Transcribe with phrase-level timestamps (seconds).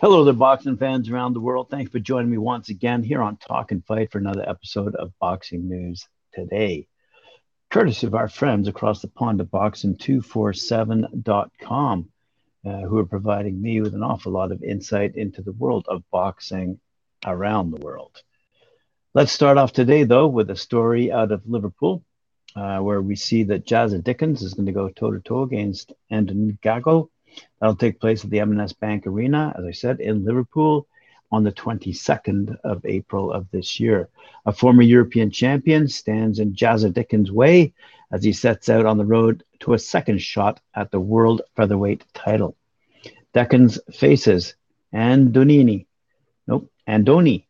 [0.00, 1.68] Hello there, boxing fans around the world.
[1.68, 5.12] Thanks for joining me once again here on Talk and Fight for another episode of
[5.18, 6.86] Boxing News Today.
[7.68, 12.08] Courtesy of our friends across the pond at boxing247.com,
[12.64, 16.02] uh, who are providing me with an awful lot of insight into the world of
[16.10, 16.80] boxing
[17.26, 18.22] around the world.
[19.12, 22.02] Let's start off today, though, with a story out of Liverpool,
[22.56, 25.92] uh, where we see that Jazza Dickens is going to go toe to toe against
[26.08, 27.10] Anthony Gago
[27.60, 30.86] That'll take place at the M&S Bank Arena, as I said, in Liverpool
[31.32, 34.08] on the 22nd of April of this year.
[34.46, 37.72] A former European champion stands in Jazza Dickens' way
[38.10, 42.04] as he sets out on the road to a second shot at the world featherweight
[42.14, 42.56] title.
[43.32, 44.54] Dickens faces
[44.92, 45.86] Andonini,
[46.48, 47.44] nope, Andoni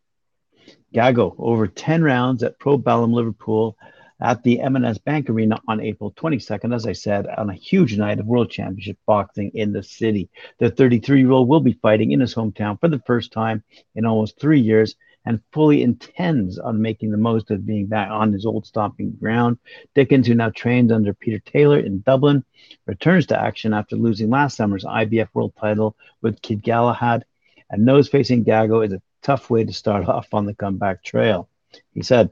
[0.94, 3.76] Gago over 10 rounds at Probellum Liverpool
[4.20, 8.20] at the M&S Bank Arena on April 22nd, as I said, on a huge night
[8.20, 10.28] of World Championship boxing in the city.
[10.58, 14.04] The 33 year old will be fighting in his hometown for the first time in
[14.04, 18.46] almost three years and fully intends on making the most of being back on his
[18.46, 19.58] old stomping ground.
[19.94, 22.44] Dickens, who now trains under Peter Taylor in Dublin,
[22.86, 27.24] returns to action after losing last summer's IBF world title with Kid Galahad,
[27.70, 31.48] and knows facing Gago is a tough way to start off on the comeback trail.
[31.92, 32.30] He said,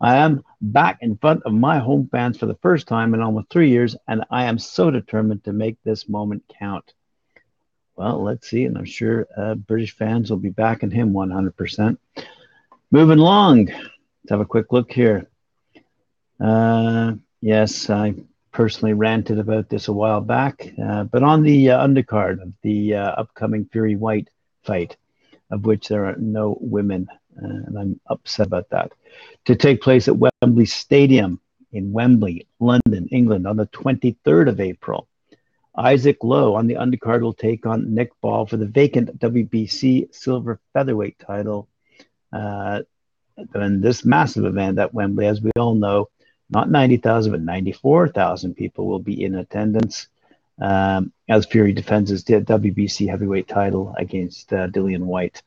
[0.00, 3.48] I am back in front of my home fans for the first time in almost
[3.48, 6.92] three years, and I am so determined to make this moment count.
[7.96, 11.96] Well, let's see, and I'm sure uh, British fans will be backing him 100%.
[12.90, 15.28] Moving along, let's have a quick look here.
[16.38, 18.14] Uh, yes, I
[18.52, 22.94] personally ranted about this a while back, uh, but on the uh, undercard of the
[22.94, 24.28] uh, upcoming Fury White
[24.62, 24.96] fight,
[25.50, 28.92] of which there are no women and I'm upset about that,
[29.44, 31.40] to take place at Wembley Stadium
[31.72, 35.08] in Wembley, London, England on the 23rd of April.
[35.76, 40.58] Isaac Lowe on the undercard will take on Nick Ball for the vacant WBC silver
[40.72, 41.68] featherweight title.
[42.32, 42.82] Uh,
[43.52, 46.08] and this massive event at Wembley, as we all know,
[46.48, 50.08] not 90,000, but 94,000 people will be in attendance
[50.60, 55.42] um, as Fury defends his WBC heavyweight title against uh, Dillian Whyte.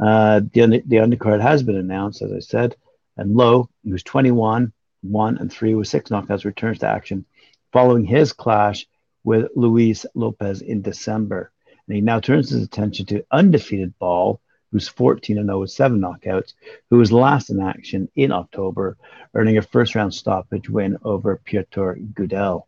[0.00, 2.76] Uh, the, the undercard has been announced, as I said,
[3.16, 4.72] and Lowe, who's 21,
[5.02, 7.24] 1 and 3 with six knockouts, returns to action
[7.72, 8.86] following his clash
[9.24, 11.50] with Luis Lopez in December.
[11.86, 14.40] And he now turns his attention to undefeated Ball,
[14.70, 16.54] who's 14 and 0 with seven knockouts,
[16.90, 18.96] who was last in action in October,
[19.34, 22.66] earning a first round stoppage win over Piotr Gudel.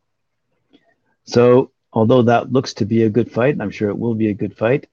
[1.25, 4.29] So, although that looks to be a good fight, and I'm sure it will be
[4.29, 4.89] a good fight,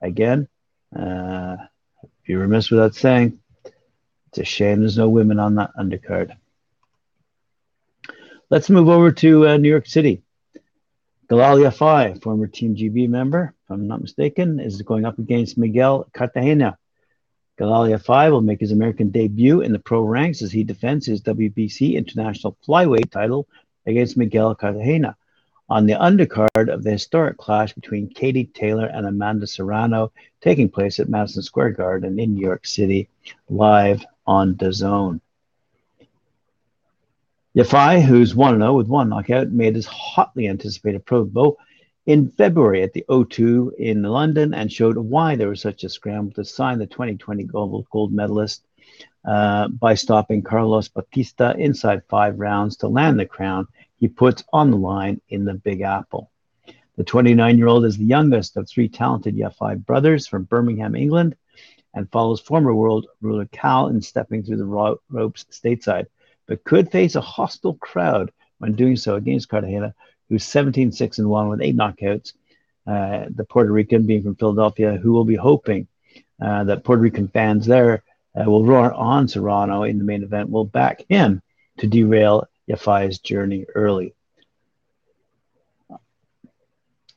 [0.00, 0.48] again,
[0.94, 1.56] uh,
[2.28, 6.36] be remiss without saying it's a shame there's no women on that undercard.
[8.50, 10.22] Let's move over to uh, New York City.
[11.30, 16.06] Galal Yafai, former Team GB member, if I'm not mistaken, is going up against Miguel
[16.12, 16.76] Cartagena.
[17.58, 21.22] Galal Yafai will make his American debut in the pro ranks as he defends his
[21.22, 23.48] WBC International Flyweight title
[23.86, 25.16] against Miguel Cartagena
[25.68, 30.98] on the undercard of the historic clash between Katie Taylor and Amanda Serrano, taking place
[30.98, 33.08] at Madison Square Garden in New York City,
[33.48, 35.20] live on DAZN.
[37.56, 41.56] Yafai, who's 1 0 with one knockout, made his hotly anticipated pro debut
[42.06, 46.32] in February at the O2 in London and showed why there was such a scramble
[46.32, 48.64] to sign the 2020 global gold medalist
[49.26, 53.68] uh, by stopping Carlos Bautista inside five rounds to land the crown
[53.98, 56.30] he puts on the line in the Big Apple.
[56.96, 61.36] The 29 year old is the youngest of three talented Yafai brothers from Birmingham, England,
[61.94, 66.06] and follows former world ruler Cal in stepping through the ro- ropes stateside,
[66.46, 69.94] but could face a hostile crowd when doing so against Cartagena,
[70.28, 72.32] who's 17 6 and 1 with eight knockouts.
[72.86, 75.86] Uh, the Puerto Rican, being from Philadelphia, who will be hoping
[76.42, 78.02] uh, that Puerto Rican fans there
[78.34, 81.42] uh, will roar on Serrano in the main event, will back him
[81.78, 84.14] to derail Yafai's journey early.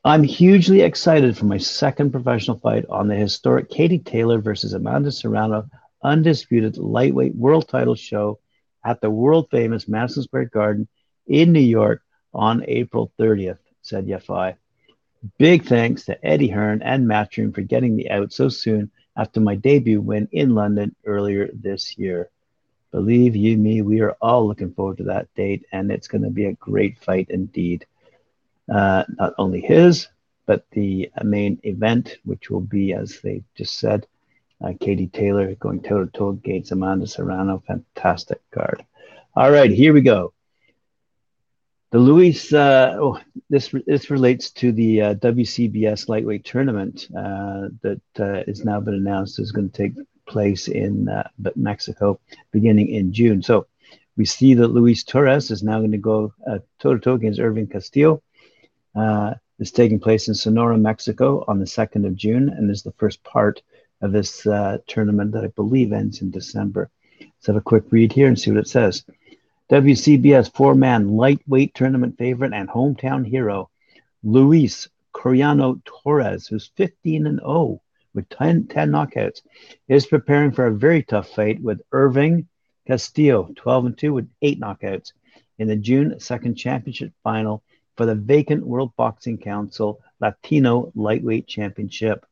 [0.04, 5.12] I'm hugely excited for my second professional fight on the historic Katie Taylor versus Amanda
[5.12, 5.68] Serrano
[6.02, 8.40] undisputed lightweight world title show
[8.84, 10.88] at the world famous Madison Square Garden
[11.28, 12.02] in New York
[12.34, 14.56] on April 30th, said Yafai.
[15.38, 19.54] Big thanks to Eddie Hearn and Matchroom for getting me out so soon after my
[19.54, 22.28] debut win in London earlier this year
[22.92, 26.30] believe you me, we are all looking forward to that date, and it's going to
[26.30, 27.86] be a great fight indeed.
[28.72, 30.06] Uh, not only his,
[30.46, 34.06] but the main event, which will be, as they just said,
[34.62, 37.62] uh, Katie Taylor going toe to toe against Amanda Serrano.
[37.66, 38.84] Fantastic card.
[39.34, 40.32] All right, here we go.
[41.90, 48.00] The Luis, uh, oh, this this relates to the uh, WCBS lightweight tournament uh, that
[48.18, 49.92] uh, has now been announced is going to take
[50.26, 52.18] place in uh, Mexico
[52.50, 53.42] beginning in June.
[53.42, 53.66] So
[54.16, 56.32] we see that Luis Torres is now going to go
[56.78, 58.22] toe to toe against Irving Castillo.
[58.94, 62.92] Uh, it's taking place in Sonora, Mexico on the 2nd of June and is the
[62.92, 63.62] first part
[64.00, 66.90] of this uh, tournament that I believe ends in December.
[67.20, 69.04] Let's have a quick read here and see what it says.
[69.70, 73.70] WCBS four man lightweight tournament favorite and hometown hero,
[74.22, 77.80] Luis Coriano Torres, who's 15 and 0
[78.14, 79.42] with 10, 10 knockouts,
[79.88, 82.48] is preparing for a very tough fight with Irving
[82.86, 85.12] Castillo, 12 and 2 with eight knockouts
[85.58, 87.62] in the June 2nd championship final
[87.96, 92.26] for the vacant World Boxing Council Latino Lightweight Championship.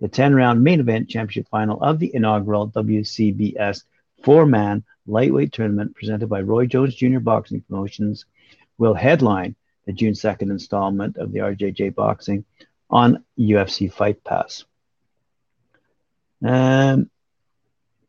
[0.00, 3.84] The 10 round main event championship final of the inaugural WCBS
[4.22, 7.20] four man lightweight tournament presented by Roy Jones Jr.
[7.20, 8.26] Boxing Promotions
[8.76, 9.54] will headline
[9.86, 12.44] the June 2nd installment of the RJJ Boxing
[12.90, 14.64] on UFC Fight Pass.
[16.44, 17.10] Um,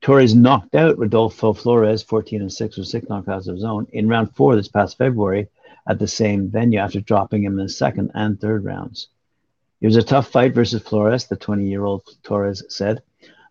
[0.01, 4.07] Torres knocked out Rodolfo Flores 14 and 6 with six knockouts of his own in
[4.07, 5.47] round four this past February
[5.87, 9.07] at the same venue after dropping him in the second and third rounds.
[9.79, 13.01] It was a tough fight versus Flores, the 20 year old Torres said.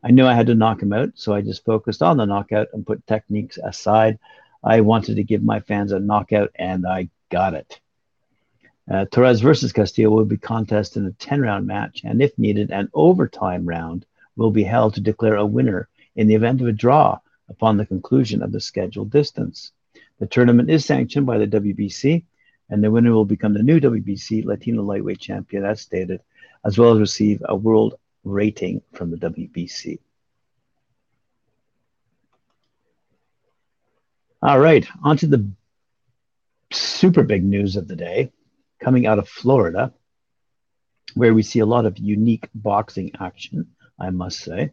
[0.03, 2.69] I knew I had to knock him out, so I just focused on the knockout
[2.73, 4.19] and put techniques aside.
[4.63, 7.81] I wanted to give my fans a knockout, and I got it.
[8.91, 12.71] Uh, Torres versus Castillo will be contested in a 10 round match, and if needed,
[12.71, 16.73] an overtime round will be held to declare a winner in the event of a
[16.73, 17.19] draw
[17.49, 19.73] upon the conclusion of the scheduled distance.
[20.19, 22.25] The tournament is sanctioned by the WBC,
[22.71, 26.21] and the winner will become the new WBC Latino lightweight champion, as stated,
[26.65, 29.99] as well as receive a world rating from the WBC.
[34.43, 35.51] All right, on to the
[36.73, 38.33] super big news of the day
[38.81, 39.93] coming out of Florida,
[41.15, 43.69] where we see a lot of unique boxing action,
[43.99, 44.73] I must say.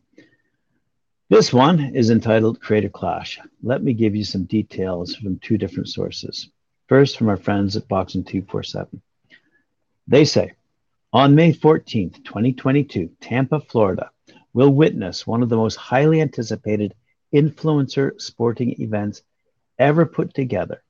[1.30, 3.40] This one is entitled Creator Clash.
[3.62, 6.50] Let me give you some details from two different sources.
[6.88, 9.02] First, from our friends at Boxing 247.
[10.08, 10.54] They say
[11.12, 14.12] on May 14th, 2022, Tampa, Florida,
[14.54, 16.94] will witness one of the most highly anticipated
[17.34, 19.24] influencer sporting events
[19.80, 20.84] ever put together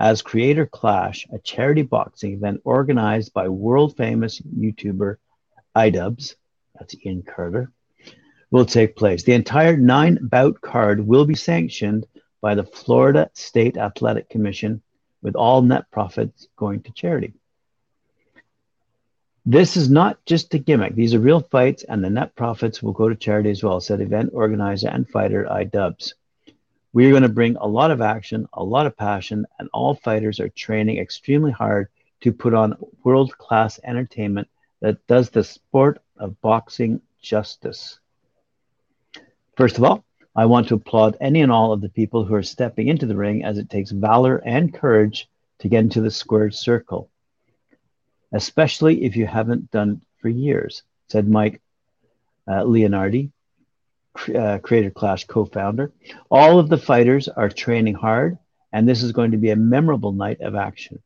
[0.00, 5.16] as Creator Clash, a charity boxing event organized by world famous YouTuber
[5.76, 6.36] iDubbbz,
[6.80, 7.70] that's Ian Carter,
[8.50, 9.22] will take place.
[9.22, 12.06] The entire nine bout card will be sanctioned
[12.40, 14.82] by the Florida State Athletic Commission,
[15.22, 17.34] with all net profits going to charity.
[19.44, 20.94] This is not just a gimmick.
[20.94, 24.00] These are real fights, and the net profits will go to charity as well, said
[24.00, 26.14] event organizer and fighter iDubbbz.
[26.92, 29.94] We are going to bring a lot of action, a lot of passion, and all
[29.94, 31.88] fighters are training extremely hard
[32.22, 34.48] to put on world class entertainment
[34.80, 37.98] that does the sport of boxing justice.
[39.56, 40.04] First of all,
[40.36, 43.16] I want to applaud any and all of the people who are stepping into the
[43.16, 45.28] ring as it takes valor and courage
[45.58, 47.10] to get into the squared circle
[48.32, 51.60] especially if you haven't done for years, said Mike
[52.46, 53.30] uh, Leonardi,
[54.36, 55.92] uh, Creator Clash co founder.
[56.30, 58.38] All of the fighters are training hard,
[58.72, 61.00] and this is going to be a memorable night of action.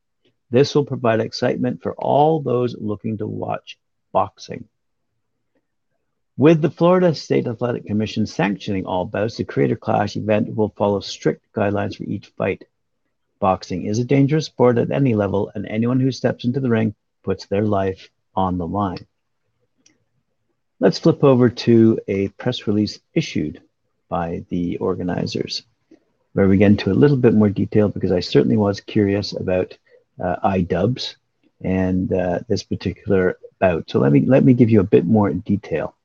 [0.51, 3.77] This will provide excitement for all those looking to watch
[4.11, 4.65] boxing.
[6.37, 10.99] With the Florida State Athletic Commission sanctioning all bouts, the Creator Clash event will follow
[10.99, 12.65] strict guidelines for each fight.
[13.39, 16.93] Boxing is a dangerous sport at any level, and anyone who steps into the ring
[17.23, 19.07] puts their life on the line.
[20.81, 23.61] Let's flip over to a press release issued
[24.09, 25.63] by the organizers,
[26.33, 29.77] where we get into a little bit more detail because I certainly was curious about
[30.21, 30.35] uh,
[31.61, 33.89] and uh, this particular bout.
[33.89, 35.95] So let me let me give you a bit more detail.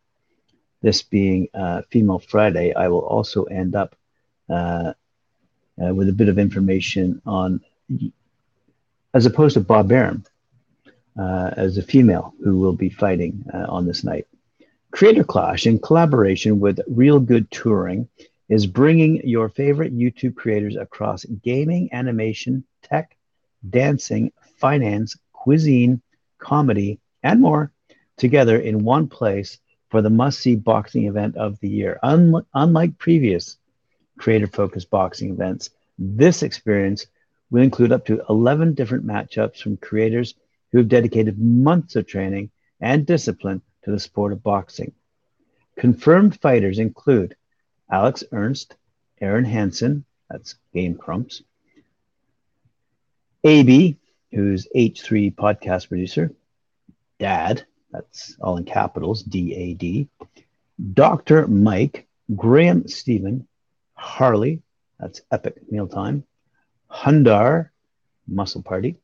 [0.82, 3.94] This being uh, Female Friday, I will also end up
[4.48, 4.94] uh,
[5.82, 7.60] uh, with a bit of information on,
[9.14, 10.24] as opposed to Bob Arum,
[11.18, 14.26] uh, as a female who will be fighting uh, on this night.
[14.90, 18.08] Creator Clash, in collaboration with Real Good Touring,
[18.48, 23.16] is bringing your favorite YouTube creators across gaming, animation, tech,
[23.68, 26.02] dancing, finance, cuisine,
[26.38, 27.70] comedy, and more
[28.16, 29.58] together in one place
[29.90, 31.98] for the must see boxing event of the year.
[32.02, 33.58] Un- unlike previous
[34.18, 37.06] creator focused boxing events, this experience
[37.50, 40.34] will include up to 11 different matchups from creators
[40.70, 44.92] who have dedicated months of training and discipline to the sport of boxing.
[45.76, 47.36] Confirmed fighters include
[47.90, 48.76] Alex Ernst,
[49.20, 51.42] Arin Hanson, that's Game Grumps,
[53.42, 53.96] AB,
[54.30, 56.32] who's H3 podcast producer,
[57.18, 60.08] Dad, that's all in capitals, D A D,
[60.94, 61.46] Dr.
[61.46, 63.46] Mike, Graham Stephan,
[63.94, 64.62] Harley,
[64.98, 66.24] that's Epic Mealtime,
[66.90, 67.70] Hundar,
[68.26, 68.96] Muscle Party,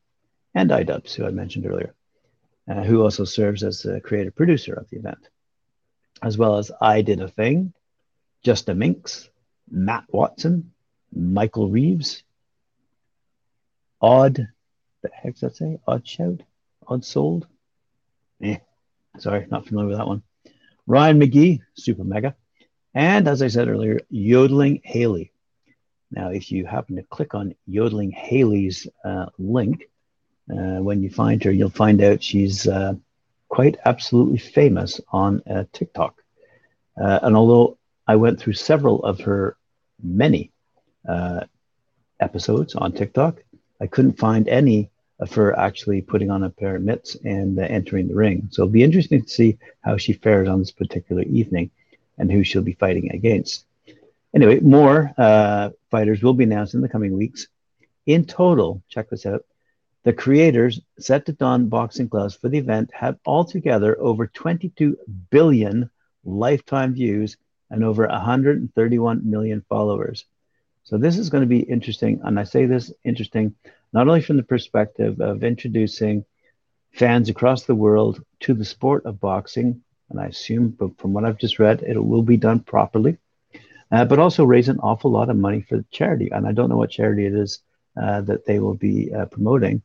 [0.55, 1.93] and iDubbbz, who I mentioned earlier,
[2.67, 5.29] uh, who also serves as the creative producer of the event,
[6.21, 7.73] as well as I Did a Thing,
[8.43, 9.29] Just a Minx,
[9.69, 10.71] Matt Watson,
[11.13, 12.23] Michael Reeves,
[14.01, 14.47] Odd,
[15.01, 15.79] the heck does that say?
[15.87, 16.41] Odd Shout?
[16.87, 17.47] Odd Sold?
[18.41, 18.57] Eh,
[19.19, 20.23] sorry, not familiar with that one.
[20.85, 22.35] Ryan Magee, Super Mega.
[22.93, 25.31] And as I said earlier, Yodeling Haley.
[26.09, 29.89] Now, if you happen to click on Yodeling Haley's uh, link,
[30.49, 32.93] uh, when you find her, you'll find out she's uh,
[33.49, 36.23] quite absolutely famous on uh, TikTok.
[36.99, 39.57] Uh, and although I went through several of her
[40.01, 40.51] many
[41.07, 41.41] uh,
[42.19, 43.43] episodes on TikTok,
[43.81, 44.89] I couldn't find any
[45.33, 48.47] her actually putting on a pair of mitts and uh, entering the ring.
[48.51, 51.71] So it'll be interesting to see how she fares on this particular evening
[52.17, 53.65] and who she'll be fighting against.
[54.33, 57.47] Anyway, more uh, fighters will be announced in the coming weeks.
[58.05, 59.45] In total, check this out.
[60.03, 64.97] The creators set to don boxing gloves for the event have altogether over 22
[65.29, 65.89] billion
[66.23, 67.37] lifetime views
[67.69, 70.25] and over 131 million followers.
[70.83, 72.21] So this is going to be interesting.
[72.23, 73.55] And I say this interesting
[73.93, 76.25] not only from the perspective of introducing
[76.93, 81.37] fans across the world to the sport of boxing, and I assume from what I've
[81.37, 83.17] just read, it will be done properly,
[83.91, 86.29] uh, but also raise an awful lot of money for the charity.
[86.31, 87.61] And I don't know what charity it is
[88.01, 89.81] uh, that they will be uh, promoting.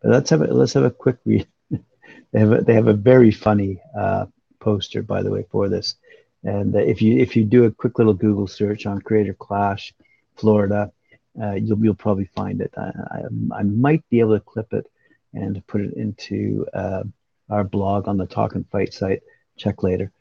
[0.00, 1.46] But let's have a, let's have a quick read.
[1.70, 4.26] they have a, they have a very funny uh,
[4.60, 5.96] poster, by the way, for this.
[6.42, 9.94] And if you if you do a quick little Google search on Creative Clash
[10.36, 10.92] Florida,
[11.40, 12.72] uh, you'll you'll probably find it.
[12.76, 14.86] I, I, I, might be able to clip it
[15.32, 17.02] and put it into uh,
[17.50, 19.22] our blog on the Talk and Fight site.
[19.56, 20.12] Check later.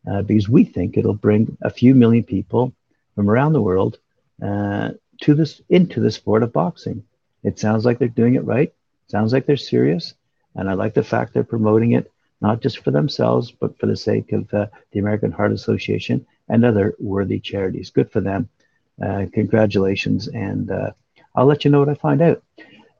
[0.10, 2.74] uh, because we think it'll bring a few million people
[3.16, 3.98] from around the world
[4.42, 4.92] uh,
[5.24, 7.04] to this into the sport of boxing.
[7.44, 8.74] It sounds like they're doing it right.
[9.08, 10.14] Sounds like they're serious,
[10.56, 12.10] and I like the fact they're promoting it
[12.40, 16.64] not just for themselves but for the sake of uh, the American Heart Association and
[16.64, 17.90] other worthy charities.
[17.90, 18.48] Good for them.
[19.04, 20.92] Uh, congratulations, and uh,
[21.36, 22.42] I'll let you know what I find out.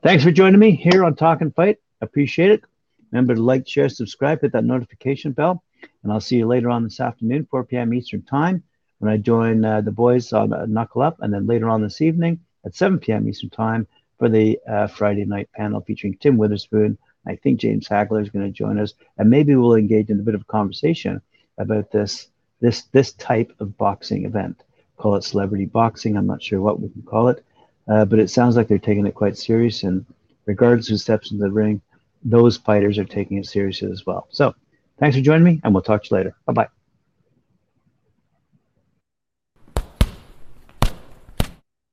[0.02, 1.76] Thanks for joining me here on Talk and Fight.
[2.00, 2.64] Appreciate it.
[3.12, 5.62] Remember to like, share, subscribe, hit that notification bell,
[6.02, 7.92] and I'll see you later on this afternoon, 4 p.m.
[7.92, 8.62] Eastern Time,
[9.00, 12.00] when I join uh, the boys on uh, Knuckle Up, and then later on this
[12.00, 13.28] evening at 7 p.m.
[13.28, 13.86] Eastern Time
[14.18, 16.96] for the uh, Friday night panel featuring Tim Witherspoon.
[17.26, 20.22] I think James Hagler is going to join us, and maybe we'll engage in a
[20.22, 21.20] bit of a conversation
[21.58, 22.28] about this
[22.62, 24.62] this this type of boxing event.
[24.96, 26.16] Call it celebrity boxing.
[26.16, 27.44] I'm not sure what we can call it.
[27.88, 29.82] Uh, but it sounds like they're taking it quite serious.
[29.82, 30.04] And
[30.46, 31.80] regardless who steps into the ring,
[32.22, 34.28] those fighters are taking it seriously as well.
[34.30, 34.54] So
[34.98, 36.34] thanks for joining me, and we'll talk to you later.
[36.46, 36.79] Bye bye.